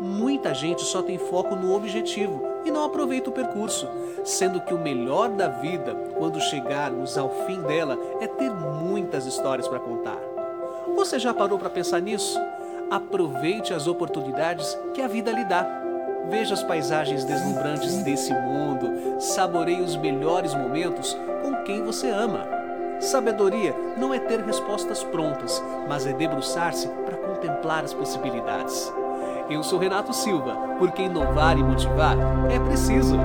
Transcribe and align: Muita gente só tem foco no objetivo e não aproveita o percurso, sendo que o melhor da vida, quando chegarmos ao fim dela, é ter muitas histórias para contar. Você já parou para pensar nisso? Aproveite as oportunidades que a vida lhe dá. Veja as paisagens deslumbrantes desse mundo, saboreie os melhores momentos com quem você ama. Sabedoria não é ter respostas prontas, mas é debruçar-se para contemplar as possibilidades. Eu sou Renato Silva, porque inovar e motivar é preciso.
Muita 0.00 0.52
gente 0.52 0.82
só 0.82 1.02
tem 1.02 1.18
foco 1.18 1.54
no 1.54 1.72
objetivo 1.72 2.42
e 2.64 2.70
não 2.70 2.84
aproveita 2.84 3.30
o 3.30 3.32
percurso, 3.32 3.88
sendo 4.24 4.60
que 4.60 4.74
o 4.74 4.78
melhor 4.78 5.28
da 5.28 5.46
vida, 5.46 5.94
quando 6.18 6.40
chegarmos 6.40 7.16
ao 7.16 7.30
fim 7.46 7.60
dela, 7.62 7.96
é 8.20 8.26
ter 8.26 8.50
muitas 8.50 9.24
histórias 9.24 9.68
para 9.68 9.78
contar. 9.78 10.18
Você 10.96 11.18
já 11.18 11.32
parou 11.32 11.60
para 11.60 11.70
pensar 11.70 12.00
nisso? 12.00 12.40
Aproveite 12.90 13.72
as 13.72 13.86
oportunidades 13.86 14.76
que 14.92 15.00
a 15.00 15.06
vida 15.06 15.30
lhe 15.30 15.44
dá. 15.44 15.64
Veja 16.28 16.54
as 16.54 16.62
paisagens 16.64 17.24
deslumbrantes 17.24 17.96
desse 18.02 18.34
mundo, 18.34 19.20
saboreie 19.20 19.80
os 19.80 19.94
melhores 19.94 20.54
momentos 20.54 21.16
com 21.42 21.62
quem 21.62 21.84
você 21.84 22.10
ama. 22.10 22.48
Sabedoria 22.98 23.74
não 23.96 24.12
é 24.12 24.18
ter 24.18 24.40
respostas 24.40 25.04
prontas, 25.04 25.62
mas 25.88 26.04
é 26.04 26.12
debruçar-se 26.12 26.88
para 26.88 27.16
contemplar 27.16 27.84
as 27.84 27.94
possibilidades. 27.94 28.92
Eu 29.48 29.62
sou 29.62 29.78
Renato 29.78 30.12
Silva, 30.12 30.56
porque 30.78 31.02
inovar 31.02 31.58
e 31.58 31.62
motivar 31.62 32.16
é 32.50 32.58
preciso. 32.58 33.16